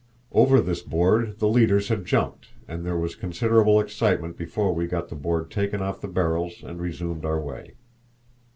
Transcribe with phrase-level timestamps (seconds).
[0.31, 5.09] Over this board the leaders had jumped, and there was considerable excitement before we got
[5.09, 7.75] the board taken off the barrels and resumed our way.